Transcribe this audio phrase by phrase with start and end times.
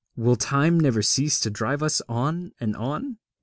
[0.15, 3.19] Will Time never cease to drive us on and on?